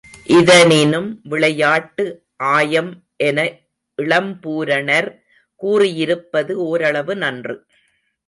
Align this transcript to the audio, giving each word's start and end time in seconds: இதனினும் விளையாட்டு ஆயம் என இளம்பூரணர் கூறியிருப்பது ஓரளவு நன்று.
இதனினும் 0.27 1.09
விளையாட்டு 1.23 2.05
ஆயம் 2.35 2.89
என 3.17 3.39
இளம்பூரணர் 3.97 5.09
கூறியிருப்பது 5.61 6.53
ஓரளவு 6.65 7.15
நன்று. 7.15 7.55